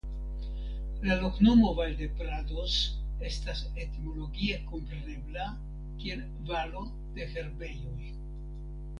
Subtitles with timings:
[1.07, 2.77] La loknomo "Valdeprados"
[3.31, 5.45] estas etimologie komprenebla
[6.01, 6.81] kiel Valo
[7.19, 8.09] de Herbejoj.